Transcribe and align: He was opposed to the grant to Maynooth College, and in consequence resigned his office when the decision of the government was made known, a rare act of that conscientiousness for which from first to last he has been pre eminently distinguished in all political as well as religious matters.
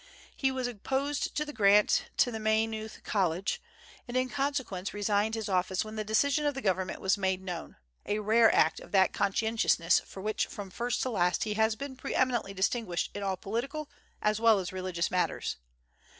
He 0.35 0.49
was 0.51 0.65
opposed 0.65 1.35
to 1.35 1.45
the 1.45 1.53
grant 1.53 2.05
to 2.17 2.31
Maynooth 2.31 3.03
College, 3.03 3.61
and 4.07 4.17
in 4.17 4.29
consequence 4.29 4.95
resigned 4.95 5.35
his 5.35 5.47
office 5.47 5.85
when 5.85 5.95
the 5.95 6.03
decision 6.03 6.47
of 6.47 6.55
the 6.55 6.61
government 6.63 6.99
was 7.01 7.19
made 7.19 7.39
known, 7.39 7.75
a 8.07 8.17
rare 8.17 8.51
act 8.51 8.79
of 8.79 8.91
that 8.93 9.13
conscientiousness 9.13 9.99
for 9.99 10.19
which 10.19 10.47
from 10.47 10.71
first 10.71 11.03
to 11.03 11.11
last 11.11 11.43
he 11.43 11.53
has 11.53 11.75
been 11.75 11.95
pre 11.95 12.15
eminently 12.15 12.51
distinguished 12.55 13.11
in 13.15 13.21
all 13.21 13.37
political 13.37 13.91
as 14.23 14.39
well 14.39 14.57
as 14.57 14.73
religious 14.73 15.11
matters. 15.11 15.57